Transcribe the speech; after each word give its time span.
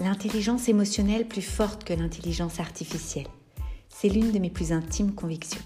L'intelligence 0.00 0.68
émotionnelle 0.68 1.26
plus 1.26 1.42
forte 1.42 1.82
que 1.82 1.92
l'intelligence 1.92 2.60
artificielle. 2.60 3.26
C'est 3.88 4.08
l'une 4.08 4.30
de 4.30 4.38
mes 4.38 4.48
plus 4.48 4.70
intimes 4.70 5.12
convictions. 5.12 5.60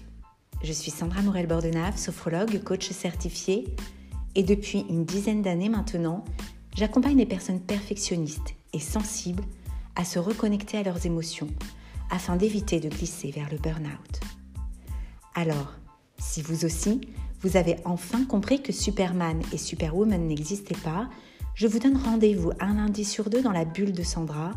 Je 0.63 0.73
suis 0.73 0.89
Sandra 0.89 1.21
Morel-Bordenave, 1.21 1.97
sophrologue, 1.97 2.63
coach 2.63 2.89
certifié, 2.89 3.75
et 4.33 4.41
depuis 4.41 4.85
une 4.89 5.05
dizaine 5.05 5.43
d'années 5.43 5.69
maintenant, 5.69 6.23
j'accompagne 6.75 7.17
les 7.17 7.27
personnes 7.27 7.59
perfectionnistes 7.59 8.55
et 8.73 8.79
sensibles 8.79 9.43
à 9.95 10.03
se 10.03 10.17
reconnecter 10.17 10.79
à 10.79 10.83
leurs 10.83 11.05
émotions 11.05 11.49
afin 12.09 12.35
d'éviter 12.35 12.79
de 12.79 12.89
glisser 12.89 13.29
vers 13.29 13.51
le 13.51 13.59
burn-out. 13.59 14.19
Alors, 15.35 15.73
si 16.17 16.41
vous 16.41 16.65
aussi, 16.65 17.01
vous 17.41 17.55
avez 17.55 17.75
enfin 17.85 18.25
compris 18.25 18.63
que 18.63 18.71
Superman 18.71 19.43
et 19.51 19.57
Superwoman 19.59 20.27
n'existaient 20.27 20.73
pas, 20.83 21.07
je 21.55 21.67
vous 21.67 21.79
donne 21.79 21.97
rendez-vous 21.97 22.51
un 22.59 22.75
lundi 22.75 23.05
sur 23.05 23.29
deux 23.29 23.41
dans 23.41 23.51
la 23.51 23.65
bulle 23.65 23.93
de 23.93 24.03
Sandra 24.03 24.51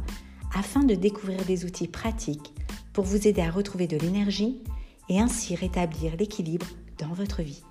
afin 0.55 0.83
de 0.83 0.95
découvrir 0.95 1.45
des 1.45 1.65
outils 1.65 1.89
pratiques 1.89 2.55
pour 2.93 3.05
vous 3.05 3.29
aider 3.29 3.43
à 3.43 3.51
retrouver 3.51 3.87
de 3.87 3.99
l'énergie 3.99 4.63
et 5.09 5.21
ainsi 5.21 5.55
rétablir 5.55 6.17
l'équilibre 6.17 6.67
dans 6.99 7.13
votre 7.13 7.43
vie. 7.43 7.63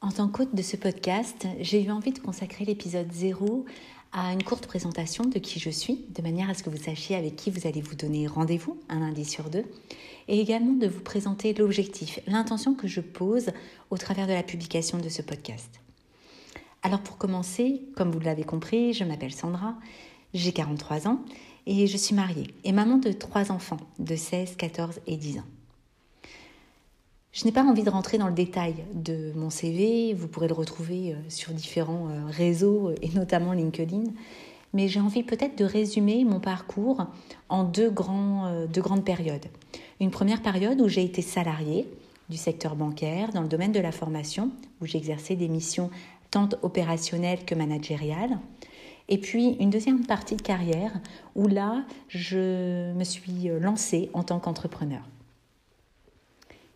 En 0.00 0.10
tant 0.10 0.28
qu'hôte 0.28 0.54
de 0.54 0.62
ce 0.62 0.76
podcast, 0.76 1.46
j'ai 1.60 1.84
eu 1.84 1.90
envie 1.90 2.12
de 2.12 2.18
consacrer 2.18 2.64
l'épisode 2.64 3.12
0 3.12 3.66
à 4.12 4.32
une 4.32 4.42
courte 4.42 4.66
présentation 4.66 5.24
de 5.24 5.38
qui 5.38 5.58
je 5.58 5.70
suis, 5.70 6.04
de 6.10 6.22
manière 6.22 6.50
à 6.50 6.54
ce 6.54 6.62
que 6.62 6.70
vous 6.70 6.76
sachiez 6.76 7.16
avec 7.16 7.36
qui 7.36 7.50
vous 7.50 7.66
allez 7.66 7.80
vous 7.80 7.94
donner 7.94 8.26
rendez-vous 8.26 8.78
un 8.88 9.00
lundi 9.00 9.24
sur 9.24 9.48
deux, 9.48 9.64
et 10.28 10.38
également 10.38 10.74
de 10.74 10.86
vous 10.86 11.00
présenter 11.00 11.54
l'objectif, 11.54 12.20
l'intention 12.26 12.74
que 12.74 12.86
je 12.86 13.00
pose 13.00 13.50
au 13.90 13.96
travers 13.96 14.26
de 14.26 14.32
la 14.32 14.42
publication 14.42 14.98
de 14.98 15.08
ce 15.08 15.22
podcast. 15.22 15.80
Alors 16.82 17.00
pour 17.00 17.16
commencer, 17.16 17.82
comme 17.96 18.10
vous 18.10 18.20
l'avez 18.20 18.44
compris, 18.44 18.92
je 18.92 19.04
m'appelle 19.04 19.32
Sandra, 19.32 19.76
j'ai 20.34 20.52
43 20.52 21.08
ans 21.08 21.20
et 21.66 21.86
je 21.86 21.96
suis 21.96 22.14
mariée 22.14 22.48
et 22.64 22.72
maman 22.72 22.98
de 22.98 23.12
trois 23.12 23.50
enfants 23.50 23.80
de 23.98 24.16
16, 24.16 24.56
14 24.56 25.00
et 25.06 25.16
10 25.16 25.38
ans. 25.38 25.46
Je 27.32 27.46
n'ai 27.46 27.52
pas 27.52 27.64
envie 27.64 27.82
de 27.82 27.88
rentrer 27.88 28.18
dans 28.18 28.26
le 28.28 28.34
détail 28.34 28.74
de 28.92 29.32
mon 29.34 29.48
CV, 29.48 30.12
vous 30.12 30.28
pourrez 30.28 30.48
le 30.48 30.54
retrouver 30.54 31.14
euh, 31.14 31.16
sur 31.30 31.54
différents 31.54 32.08
euh, 32.10 32.26
réseaux 32.26 32.92
et 33.00 33.08
notamment 33.14 33.54
LinkedIn, 33.54 34.04
mais 34.74 34.86
j'ai 34.86 35.00
envie 35.00 35.22
peut-être 35.22 35.56
de 35.56 35.64
résumer 35.64 36.24
mon 36.24 36.40
parcours 36.40 37.06
en 37.48 37.64
euh, 37.64 38.66
deux 38.66 38.82
grandes 38.82 39.04
périodes. 39.06 39.46
Une 39.98 40.10
première 40.10 40.42
période 40.42 40.78
où 40.82 40.88
j'ai 40.88 41.04
été 41.04 41.22
salariée 41.22 41.88
du 42.28 42.36
secteur 42.36 42.76
bancaire 42.76 43.32
dans 43.32 43.40
le 43.40 43.48
domaine 43.48 43.72
de 43.72 43.80
la 43.80 43.92
formation, 43.92 44.50
où 44.82 44.86
j'ai 44.86 44.98
exercé 44.98 45.34
des 45.34 45.48
missions 45.48 45.88
tant 46.30 46.50
opérationnelles 46.60 47.46
que 47.46 47.54
managériales. 47.54 48.40
Et 49.08 49.16
puis 49.16 49.56
une 49.58 49.70
deuxième 49.70 50.04
partie 50.04 50.36
de 50.36 50.42
carrière 50.42 50.92
où 51.34 51.48
là, 51.48 51.82
je 52.08 52.92
me 52.92 53.04
suis 53.04 53.48
lancée 53.58 54.10
en 54.12 54.22
tant 54.22 54.38
qu'entrepreneur 54.38 55.02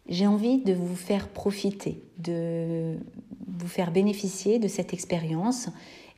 j'ai 0.09 0.27
envie 0.27 0.59
de 0.59 0.73
vous 0.73 0.97
faire 0.97 1.29
profiter, 1.29 2.03
de 2.19 2.97
vous 3.47 3.69
faire 3.69 3.91
bénéficier 3.91 4.59
de 4.59 4.69
cette 4.69 4.93
expérience 4.93 5.69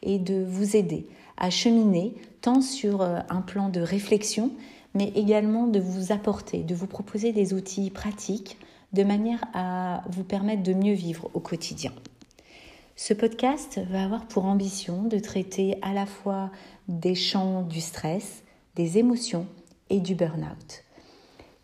et 0.02 0.18
de 0.18 0.44
vous 0.44 0.76
aider 0.76 1.06
à 1.36 1.50
cheminer 1.50 2.14
tant 2.40 2.60
sur 2.60 3.00
euh, 3.00 3.20
un 3.28 3.40
plan 3.40 3.68
de 3.68 3.80
réflexion, 3.80 4.50
mais 4.94 5.12
également 5.14 5.66
de 5.66 5.80
vous 5.80 6.12
apporter, 6.12 6.62
de 6.62 6.74
vous 6.74 6.86
proposer 6.86 7.32
des 7.32 7.54
outils 7.54 7.90
pratiques 7.90 8.58
de 8.92 9.04
manière 9.04 9.44
à 9.54 10.02
vous 10.08 10.24
permettre 10.24 10.62
de 10.62 10.72
mieux 10.72 10.94
vivre 10.94 11.30
au 11.34 11.40
quotidien. 11.40 11.92
Ce 12.96 13.14
podcast 13.14 13.80
va 13.90 14.04
avoir 14.04 14.26
pour 14.26 14.44
ambition 14.44 15.04
de 15.04 15.18
traiter 15.18 15.78
à 15.82 15.92
la 15.92 16.06
fois 16.06 16.50
des 16.88 17.14
champs 17.14 17.62
du 17.62 17.80
stress, 17.80 18.42
des 18.74 18.98
émotions 18.98 19.46
et 19.90 20.00
du 20.00 20.14
burn-out. 20.14 20.84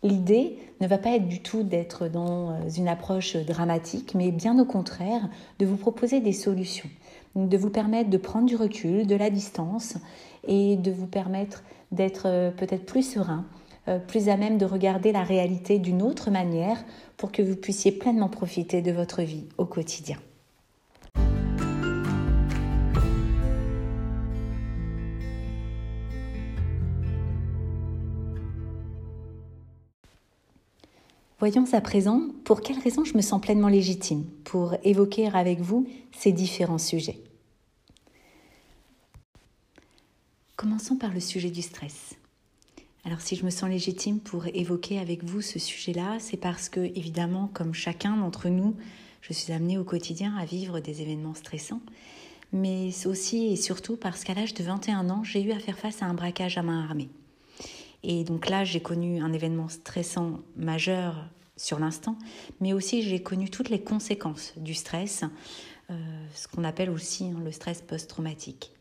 L'idée 0.05 0.59
ne 0.81 0.87
va 0.87 0.99
pas 0.99 1.15
être 1.15 1.27
du 1.27 1.41
tout 1.41 1.63
d'être 1.63 2.07
dans 2.07 2.51
euh, 2.51 2.69
une 2.77 2.87
approche 2.87 3.35
dramatique, 3.37 4.13
mais 4.13 4.29
bien 4.29 4.59
au 4.59 4.65
contraire, 4.65 5.27
de 5.57 5.65
vous 5.65 5.77
proposer 5.77 6.19
des 6.19 6.31
solutions, 6.31 6.87
de 7.35 7.57
vous 7.57 7.71
permettre 7.71 8.11
de 8.11 8.17
prendre 8.17 8.45
du 8.45 8.55
recul, 8.55 9.07
de 9.07 9.15
la 9.15 9.31
distance 9.31 9.95
et 10.47 10.75
de 10.75 10.91
vous 10.91 11.07
permettre 11.07 11.63
d'être 11.91 12.27
euh, 12.27 12.51
peut-être 12.51 12.85
plus 12.85 13.01
serein, 13.01 13.45
euh, 13.87 13.97
plus 13.97 14.29
à 14.29 14.37
même 14.37 14.59
de 14.59 14.65
regarder 14.65 15.11
la 15.11 15.23
réalité 15.23 15.79
d'une 15.79 16.03
autre 16.03 16.29
manière 16.29 16.85
pour 17.17 17.31
que 17.31 17.41
vous 17.41 17.55
puissiez 17.55 17.91
pleinement 17.91 18.29
profiter 18.29 18.83
de 18.83 18.91
votre 18.91 19.23
vie 19.23 19.45
au 19.57 19.65
quotidien. 19.65 20.17
Voyons 31.37 31.65
à 31.73 31.81
présent 31.81 32.29
pour 32.45 32.61
quelles 32.61 32.79
raisons 32.79 33.03
je 33.03 33.17
me 33.17 33.21
sens 33.21 33.41
pleinement 33.41 33.67
légitime 33.67 34.23
pour 34.45 34.73
évoquer 34.83 35.27
avec 35.27 35.59
vous 35.59 35.85
ces 36.13 36.31
différents 36.31 36.77
sujets. 36.77 37.19
Commençons 40.55 40.95
par 40.95 41.13
le 41.13 41.19
sujet 41.19 41.49
du 41.49 41.61
stress. 41.61 42.15
Alors 43.03 43.19
si 43.19 43.35
je 43.35 43.43
me 43.43 43.49
sens 43.49 43.69
légitime 43.69 44.21
pour 44.21 44.47
évoquer 44.47 44.97
avec 44.97 45.25
vous 45.25 45.41
ce 45.41 45.59
sujet-là, 45.59 46.19
c'est 46.19 46.37
parce 46.37 46.69
que 46.69 46.79
évidemment, 46.79 47.49
comme 47.53 47.73
chacun 47.73 48.15
d'entre 48.15 48.47
nous, 48.47 48.77
je 49.19 49.33
suis 49.33 49.51
amenée 49.51 49.77
au 49.77 49.83
quotidien 49.83 50.37
à 50.37 50.45
vivre 50.45 50.79
des 50.79 51.01
événements 51.01 51.33
stressants, 51.33 51.81
mais 52.53 52.91
aussi 53.05 53.47
et 53.47 53.57
surtout 53.57 53.97
parce 53.97 54.23
qu'à 54.23 54.35
l'âge 54.35 54.53
de 54.53 54.63
21 54.63 55.09
ans, 55.09 55.25
j'ai 55.25 55.43
eu 55.43 55.51
à 55.51 55.59
faire 55.59 55.77
face 55.77 56.01
à 56.01 56.05
un 56.05 56.13
braquage 56.13 56.57
à 56.57 56.63
main 56.63 56.81
armée. 56.81 57.09
Et 58.07 58.23
donc 58.23 58.49
là, 58.49 58.63
j'ai 58.63 58.81
connu 58.81 59.19
un 59.19 59.33
événement 59.33 59.67
stressant 59.67 60.39
majeur 60.55 61.27
sur 61.57 61.79
l'instant, 61.79 62.17
mais 62.61 62.71
aussi 62.71 63.01
j'ai 63.01 63.21
connu 63.21 63.49
toutes 63.49 63.69
les 63.69 63.81
conséquences 63.81 64.53
du 64.57 64.75
stress, 64.75 65.23
euh, 65.89 65.93
ce 66.35 66.47
qu'on 66.47 66.63
appelle 66.63 66.91
aussi 66.91 67.25
hein, 67.25 67.41
le 67.43 67.51
stress 67.51 67.81
post-traumatique, 67.81 68.71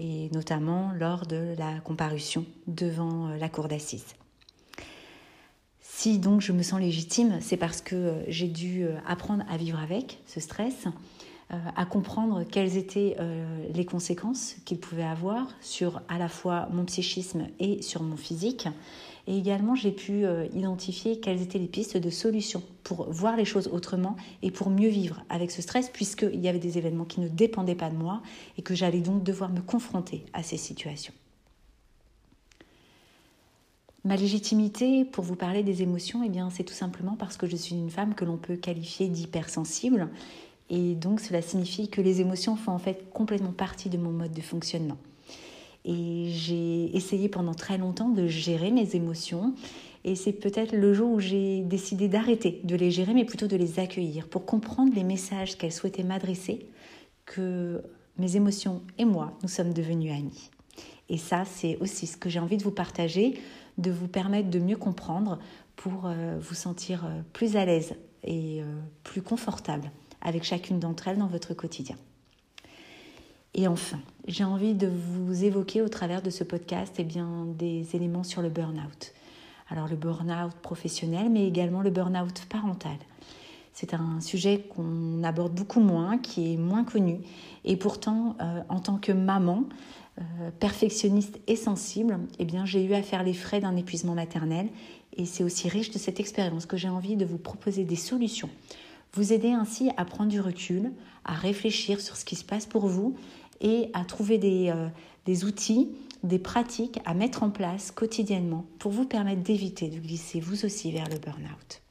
et 0.00 0.28
notamment 0.32 0.92
lors 0.98 1.24
de 1.24 1.54
la 1.56 1.78
comparution 1.80 2.44
devant 2.66 3.28
euh, 3.28 3.36
la 3.36 3.48
cour 3.48 3.68
d'assises. 3.68 4.16
Si 5.80 6.18
donc 6.18 6.40
je 6.40 6.50
me 6.50 6.64
sens 6.64 6.80
légitime, 6.80 7.38
c'est 7.40 7.56
parce 7.56 7.80
que 7.80 7.94
euh, 7.94 8.24
j'ai 8.26 8.48
dû 8.48 8.86
apprendre 9.06 9.44
à 9.48 9.56
vivre 9.56 9.78
avec 9.78 10.18
ce 10.26 10.40
stress, 10.40 10.86
à 11.76 11.84
comprendre 11.84 12.44
quelles 12.44 12.76
étaient 12.76 13.16
euh, 13.20 13.66
les 13.74 13.84
conséquences 13.84 14.56
qu'il 14.64 14.78
pouvait 14.78 15.02
avoir 15.02 15.48
sur 15.60 16.00
à 16.08 16.18
la 16.18 16.28
fois 16.28 16.68
mon 16.72 16.84
psychisme 16.84 17.46
et 17.60 17.82
sur 17.82 18.02
mon 18.02 18.16
physique. 18.16 18.68
Et 19.26 19.36
également, 19.38 19.74
j'ai 19.74 19.92
pu 19.92 20.24
euh, 20.24 20.46
identifier 20.54 21.20
quelles 21.20 21.42
étaient 21.42 21.58
les 21.58 21.68
pistes 21.68 21.96
de 21.96 22.10
solutions 22.10 22.62
pour 22.82 23.10
voir 23.10 23.36
les 23.36 23.44
choses 23.44 23.68
autrement 23.68 24.16
et 24.42 24.50
pour 24.50 24.70
mieux 24.70 24.88
vivre 24.88 25.22
avec 25.28 25.50
ce 25.50 25.62
stress, 25.62 25.90
puisqu'il 25.90 26.40
y 26.40 26.48
avait 26.48 26.58
des 26.58 26.78
événements 26.78 27.04
qui 27.04 27.20
ne 27.20 27.28
dépendaient 27.28 27.74
pas 27.74 27.90
de 27.90 27.96
moi 27.96 28.22
et 28.58 28.62
que 28.62 28.74
j'allais 28.74 29.00
donc 29.00 29.22
devoir 29.22 29.50
me 29.50 29.60
confronter 29.60 30.24
à 30.32 30.42
ces 30.42 30.56
situations. 30.56 31.12
Ma 34.04 34.16
légitimité 34.16 35.04
pour 35.04 35.22
vous 35.22 35.36
parler 35.36 35.62
des 35.62 35.82
émotions, 35.82 36.24
eh 36.24 36.30
c'est 36.50 36.64
tout 36.64 36.74
simplement 36.74 37.14
parce 37.14 37.36
que 37.36 37.46
je 37.46 37.54
suis 37.54 37.76
une 37.76 37.90
femme 37.90 38.14
que 38.14 38.24
l'on 38.24 38.36
peut 38.36 38.56
qualifier 38.56 39.06
d'hypersensible 39.06 40.08
et 40.74 40.94
donc 40.94 41.20
cela 41.20 41.42
signifie 41.42 41.88
que 41.88 42.00
les 42.00 42.22
émotions 42.22 42.56
font 42.56 42.72
en 42.72 42.78
fait 42.78 43.10
complètement 43.12 43.52
partie 43.52 43.90
de 43.90 43.98
mon 43.98 44.10
mode 44.10 44.32
de 44.32 44.40
fonctionnement. 44.40 44.96
Et 45.84 46.28
j'ai 46.30 46.96
essayé 46.96 47.28
pendant 47.28 47.52
très 47.52 47.76
longtemps 47.76 48.08
de 48.08 48.26
gérer 48.26 48.70
mes 48.70 48.96
émotions. 48.96 49.54
Et 50.04 50.16
c'est 50.16 50.32
peut-être 50.32 50.72
le 50.74 50.94
jour 50.94 51.10
où 51.10 51.20
j'ai 51.20 51.60
décidé 51.60 52.08
d'arrêter 52.08 52.62
de 52.64 52.74
les 52.74 52.90
gérer, 52.90 53.12
mais 53.12 53.26
plutôt 53.26 53.48
de 53.48 53.56
les 53.56 53.80
accueillir 53.80 54.26
pour 54.28 54.46
comprendre 54.46 54.94
les 54.94 55.04
messages 55.04 55.58
qu'elles 55.58 55.72
souhaitaient 55.72 56.04
m'adresser, 56.04 56.66
que 57.26 57.82
mes 58.16 58.36
émotions 58.36 58.80
et 58.96 59.04
moi, 59.04 59.36
nous 59.42 59.50
sommes 59.50 59.74
devenus 59.74 60.10
amis. 60.10 60.50
Et 61.10 61.18
ça, 61.18 61.44
c'est 61.44 61.76
aussi 61.80 62.06
ce 62.06 62.16
que 62.16 62.30
j'ai 62.30 62.40
envie 62.40 62.56
de 62.56 62.64
vous 62.64 62.70
partager, 62.70 63.38
de 63.76 63.90
vous 63.90 64.08
permettre 64.08 64.48
de 64.48 64.58
mieux 64.58 64.78
comprendre 64.78 65.38
pour 65.76 66.06
euh, 66.06 66.38
vous 66.40 66.54
sentir 66.54 67.04
euh, 67.04 67.20
plus 67.34 67.56
à 67.56 67.66
l'aise 67.66 67.94
et 68.24 68.62
euh, 68.62 68.80
plus 69.04 69.20
confortable 69.20 69.90
avec 70.22 70.44
chacune 70.44 70.78
d'entre 70.78 71.08
elles 71.08 71.18
dans 71.18 71.26
votre 71.26 71.54
quotidien. 71.54 71.96
Et 73.54 73.68
enfin, 73.68 73.98
j'ai 74.26 74.44
envie 74.44 74.74
de 74.74 74.86
vous 74.88 75.44
évoquer 75.44 75.82
au 75.82 75.88
travers 75.88 76.22
de 76.22 76.30
ce 76.30 76.42
podcast 76.42 76.94
eh 76.98 77.04
bien, 77.04 77.44
des 77.46 77.94
éléments 77.94 78.24
sur 78.24 78.40
le 78.40 78.48
burn-out. 78.48 79.12
Alors 79.68 79.88
le 79.88 79.96
burn-out 79.96 80.54
professionnel, 80.62 81.28
mais 81.30 81.46
également 81.46 81.82
le 81.82 81.90
burn-out 81.90 82.46
parental. 82.48 82.96
C'est 83.74 83.94
un 83.94 84.20
sujet 84.20 84.66
qu'on 84.74 85.22
aborde 85.22 85.54
beaucoup 85.54 85.80
moins, 85.80 86.18
qui 86.18 86.52
est 86.52 86.56
moins 86.56 86.84
connu. 86.84 87.18
Et 87.64 87.76
pourtant, 87.76 88.36
euh, 88.40 88.62
en 88.68 88.80
tant 88.80 88.98
que 88.98 89.12
maman, 89.12 89.64
euh, 90.18 90.50
perfectionniste 90.60 91.40
et 91.46 91.56
sensible, 91.56 92.18
eh 92.38 92.46
j'ai 92.64 92.84
eu 92.84 92.92
à 92.92 93.02
faire 93.02 93.22
les 93.22 93.32
frais 93.32 93.60
d'un 93.60 93.76
épuisement 93.76 94.14
maternel. 94.14 94.68
Et 95.16 95.24
c'est 95.24 95.44
aussi 95.44 95.68
riche 95.68 95.90
de 95.90 95.98
cette 95.98 96.20
expérience 96.20 96.66
que 96.66 96.76
j'ai 96.76 96.88
envie 96.88 97.16
de 97.16 97.24
vous 97.24 97.38
proposer 97.38 97.84
des 97.84 97.96
solutions 97.96 98.50
Vous 99.14 99.32
aider 99.32 99.50
ainsi 99.50 99.90
à 99.96 100.04
prendre 100.04 100.30
du 100.30 100.40
recul, 100.40 100.92
à 101.24 101.34
réfléchir 101.34 102.00
sur 102.00 102.16
ce 102.16 102.24
qui 102.24 102.36
se 102.36 102.44
passe 102.44 102.66
pour 102.66 102.86
vous 102.86 103.14
et 103.60 103.90
à 103.92 104.04
trouver 104.04 104.38
des, 104.38 104.70
euh, 104.70 104.88
des 105.26 105.44
outils, 105.44 105.90
des 106.22 106.38
pratiques 106.38 106.98
à 107.04 107.14
mettre 107.14 107.42
en 107.42 107.50
place 107.50 107.90
quotidiennement 107.90 108.64
pour 108.78 108.90
vous 108.90 109.06
permettre 109.06 109.42
d'éviter 109.42 109.88
de 109.88 109.98
glisser 109.98 110.40
vous 110.40 110.64
aussi 110.64 110.92
vers 110.92 111.08
le 111.08 111.18
burn-out. 111.18 111.81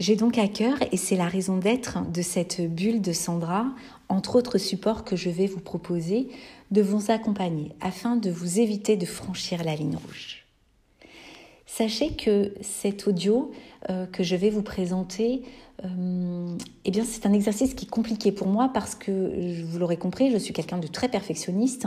J'ai 0.00 0.16
donc 0.16 0.38
à 0.38 0.48
cœur, 0.48 0.78
et 0.92 0.96
c'est 0.96 1.14
la 1.14 1.28
raison 1.28 1.58
d'être 1.58 2.10
de 2.10 2.22
cette 2.22 2.62
bulle 2.62 3.02
de 3.02 3.12
Sandra, 3.12 3.66
entre 4.08 4.36
autres 4.36 4.56
supports 4.56 5.04
que 5.04 5.14
je 5.14 5.28
vais 5.28 5.46
vous 5.46 5.60
proposer, 5.60 6.28
de 6.70 6.80
vous 6.80 7.10
accompagner 7.10 7.72
afin 7.82 8.16
de 8.16 8.30
vous 8.30 8.60
éviter 8.60 8.96
de 8.96 9.04
franchir 9.04 9.62
la 9.62 9.76
ligne 9.76 9.96
rouge. 9.96 10.46
Sachez 11.66 12.14
que 12.14 12.54
cet 12.62 13.06
audio 13.06 13.52
euh, 13.90 14.06
que 14.06 14.22
je 14.22 14.36
vais 14.36 14.48
vous 14.48 14.62
présenter, 14.62 15.42
euh, 15.84 16.56
eh 16.86 16.90
bien 16.90 17.04
c'est 17.04 17.26
un 17.26 17.34
exercice 17.34 17.74
qui 17.74 17.84
est 17.84 17.90
compliqué 17.90 18.32
pour 18.32 18.46
moi 18.46 18.70
parce 18.72 18.94
que, 18.94 19.62
vous 19.64 19.78
l'aurez 19.78 19.98
compris, 19.98 20.30
je 20.30 20.38
suis 20.38 20.54
quelqu'un 20.54 20.78
de 20.78 20.86
très 20.86 21.08
perfectionniste 21.08 21.86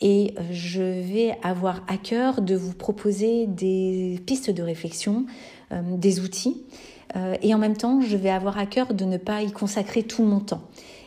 et 0.00 0.34
je 0.50 0.80
vais 0.82 1.36
avoir 1.42 1.84
à 1.86 1.98
cœur 1.98 2.40
de 2.40 2.56
vous 2.56 2.72
proposer 2.72 3.46
des 3.46 4.18
pistes 4.26 4.50
de 4.50 4.62
réflexion, 4.62 5.26
euh, 5.70 5.82
des 5.98 6.20
outils 6.20 6.62
euh, 7.16 7.36
et 7.42 7.54
en 7.54 7.58
même 7.58 7.76
temps, 7.76 8.00
je 8.00 8.16
vais 8.16 8.30
avoir 8.30 8.58
à 8.58 8.66
cœur 8.66 8.94
de 8.94 9.04
ne 9.04 9.16
pas 9.16 9.42
y 9.42 9.52
consacrer 9.52 10.02
tout 10.02 10.24
mon 10.24 10.40
temps. 10.40 10.62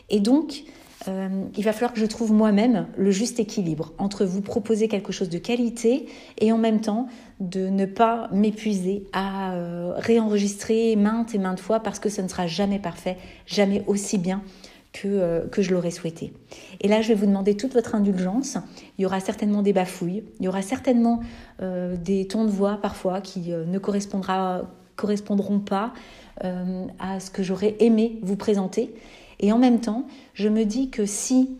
Et 0.08 0.20
donc, 0.20 0.64
euh, 1.08 1.44
il 1.56 1.64
va 1.64 1.72
falloir 1.72 1.92
que 1.92 2.00
je 2.00 2.06
trouve 2.06 2.32
moi-même 2.32 2.86
le 2.96 3.10
juste 3.10 3.38
équilibre 3.38 3.92
entre 3.98 4.24
vous 4.24 4.40
proposer 4.40 4.88
quelque 4.88 5.12
chose 5.12 5.28
de 5.28 5.38
qualité 5.38 6.06
et 6.38 6.52
en 6.52 6.58
même 6.58 6.80
temps 6.80 7.06
de 7.38 7.68
ne 7.68 7.86
pas 7.86 8.28
m'épuiser 8.32 9.04
à 9.12 9.52
euh, 9.52 9.92
réenregistrer 9.96 10.96
maintes 10.96 11.34
et 11.34 11.38
maintes 11.38 11.60
fois 11.60 11.80
parce 11.80 11.98
que 11.98 12.08
ce 12.08 12.22
ne 12.22 12.28
sera 12.28 12.46
jamais 12.46 12.78
parfait, 12.78 13.18
jamais 13.46 13.84
aussi 13.86 14.18
bien 14.18 14.42
que, 14.92 15.46
que 15.48 15.60
je 15.60 15.74
l'aurais 15.74 15.90
souhaité. 15.90 16.32
Et 16.80 16.88
là, 16.88 17.02
je 17.02 17.08
vais 17.08 17.14
vous 17.14 17.26
demander 17.26 17.54
toute 17.54 17.74
votre 17.74 17.94
indulgence. 17.94 18.56
Il 18.96 19.02
y 19.02 19.06
aura 19.06 19.20
certainement 19.20 19.60
des 19.60 19.74
bafouilles, 19.74 20.24
il 20.40 20.46
y 20.46 20.48
aura 20.48 20.62
certainement 20.62 21.20
des 21.60 22.26
tons 22.26 22.46
de 22.46 22.50
voix 22.50 22.78
parfois 22.80 23.20
qui 23.20 23.50
ne 23.50 23.78
correspondra 23.78 24.62
correspondront 24.96 25.60
pas 25.60 25.92
euh, 26.44 26.86
à 26.98 27.20
ce 27.20 27.30
que 27.30 27.42
j'aurais 27.42 27.76
aimé 27.80 28.18
vous 28.22 28.36
présenter. 28.36 28.94
Et 29.40 29.52
en 29.52 29.58
même 29.58 29.80
temps, 29.80 30.06
je 30.34 30.48
me 30.48 30.64
dis 30.64 30.90
que 30.90 31.06
si 31.06 31.50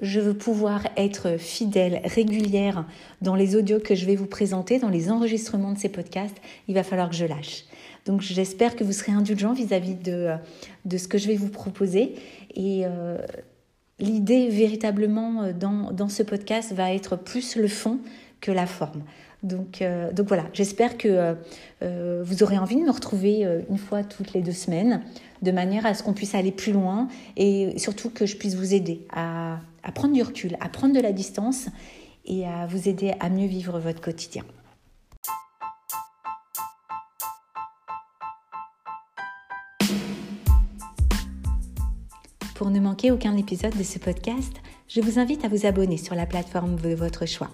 je 0.00 0.20
veux 0.20 0.34
pouvoir 0.34 0.86
être 0.96 1.38
fidèle, 1.38 2.00
régulière 2.04 2.86
dans 3.20 3.34
les 3.34 3.56
audios 3.56 3.80
que 3.80 3.94
je 3.94 4.06
vais 4.06 4.16
vous 4.16 4.26
présenter, 4.26 4.78
dans 4.78 4.88
les 4.88 5.10
enregistrements 5.10 5.72
de 5.72 5.78
ces 5.78 5.88
podcasts, 5.88 6.36
il 6.68 6.74
va 6.74 6.82
falloir 6.82 7.08
que 7.10 7.16
je 7.16 7.24
lâche. 7.24 7.64
Donc 8.04 8.20
j'espère 8.20 8.76
que 8.76 8.82
vous 8.84 8.92
serez 8.92 9.12
indulgent 9.12 9.52
vis-à-vis 9.52 9.94
de, 9.94 10.30
de 10.84 10.96
ce 10.96 11.06
que 11.06 11.18
je 11.18 11.28
vais 11.28 11.36
vous 11.36 11.50
proposer. 11.50 12.14
Et 12.54 12.82
euh, 12.84 13.18
l'idée 14.00 14.48
véritablement 14.48 15.52
dans 15.52 16.08
ce 16.08 16.22
podcast 16.22 16.72
va 16.72 16.92
être 16.92 17.16
plus 17.16 17.56
le 17.56 17.68
fond 17.68 18.00
que 18.42 18.50
la 18.50 18.66
forme. 18.66 19.02
Donc, 19.42 19.80
euh, 19.80 20.10
voilà, 20.26 20.44
j'espère 20.52 20.98
que 20.98 21.08
euh, 21.08 21.34
euh, 21.82 22.22
vous 22.24 22.42
aurez 22.42 22.58
envie 22.58 22.76
de 22.76 22.82
me 22.82 22.90
retrouver 22.90 23.46
une 23.70 23.78
fois 23.78 24.04
toutes 24.04 24.34
les 24.34 24.42
deux 24.42 24.52
semaines, 24.52 25.02
de 25.40 25.50
manière 25.50 25.86
à 25.86 25.94
ce 25.94 26.02
qu'on 26.02 26.12
puisse 26.12 26.34
aller 26.34 26.52
plus 26.52 26.72
loin 26.72 27.08
et 27.36 27.78
surtout 27.78 28.10
que 28.10 28.26
je 28.26 28.36
puisse 28.36 28.54
vous 28.54 28.74
aider 28.74 29.06
à, 29.10 29.58
à 29.82 29.92
prendre 29.92 30.12
du 30.12 30.22
recul, 30.22 30.56
à 30.60 30.68
prendre 30.68 30.94
de 30.94 31.00
la 31.00 31.12
distance 31.12 31.68
et 32.26 32.46
à 32.46 32.66
vous 32.66 32.88
aider 32.88 33.14
à 33.18 33.30
mieux 33.30 33.46
vivre 33.46 33.80
votre 33.80 34.00
quotidien. 34.00 34.44
Pour 42.54 42.70
ne 42.70 42.78
manquer 42.78 43.10
aucun 43.10 43.36
épisode 43.36 43.76
de 43.76 43.82
ce 43.82 43.98
podcast, 43.98 44.52
je 44.86 45.00
vous 45.00 45.18
invite 45.18 45.44
à 45.44 45.48
vous 45.48 45.66
abonner 45.66 45.96
sur 45.96 46.14
la 46.14 46.26
plateforme 46.26 46.76
de 46.76 46.94
votre 46.94 47.26
choix. 47.26 47.50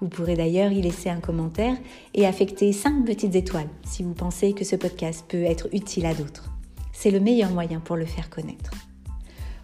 Vous 0.00 0.08
pourrez 0.08 0.36
d'ailleurs 0.36 0.70
y 0.70 0.80
laisser 0.80 1.10
un 1.10 1.20
commentaire 1.20 1.76
et 2.14 2.26
affecter 2.26 2.72
5 2.72 3.04
petites 3.04 3.34
étoiles 3.34 3.68
si 3.84 4.02
vous 4.02 4.14
pensez 4.14 4.52
que 4.52 4.64
ce 4.64 4.76
podcast 4.76 5.24
peut 5.28 5.42
être 5.42 5.68
utile 5.72 6.06
à 6.06 6.14
d'autres. 6.14 6.50
C'est 6.92 7.10
le 7.10 7.20
meilleur 7.20 7.50
moyen 7.50 7.80
pour 7.80 7.96
le 7.96 8.06
faire 8.06 8.30
connaître. 8.30 8.70